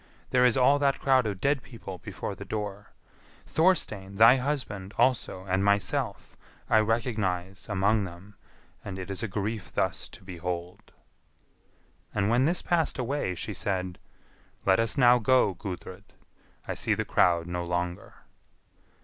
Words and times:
"There 0.31 0.45
is 0.45 0.57
all 0.57 0.79
that 0.79 0.99
crowd 0.99 1.27
of 1.27 1.39
dead 1.39 1.61
people 1.61 1.99
before 1.99 2.33
the 2.33 2.43
door; 2.43 2.89
Thorstein, 3.45 4.15
thy 4.15 4.37
husband, 4.37 4.95
also, 4.97 5.45
and 5.45 5.63
myself, 5.63 6.35
I 6.71 6.79
recognise 6.79 7.69
among 7.69 8.05
them, 8.05 8.33
and 8.83 8.97
it 8.97 9.11
is 9.11 9.21
a 9.21 9.27
grief 9.27 9.71
thus 9.71 10.09
to 10.09 10.23
behold." 10.23 10.91
And 12.15 12.31
when 12.31 12.45
this 12.45 12.63
passed 12.63 12.97
away, 12.97 13.35
she 13.35 13.53
said, 13.53 13.99
"Let 14.65 14.79
us 14.79 14.97
now 14.97 15.19
go, 15.19 15.53
Gudrid; 15.53 16.05
I 16.67 16.73
see 16.73 16.95
the 16.95 17.05
crowd 17.05 17.45
no 17.45 17.63
longer." 17.63 18.15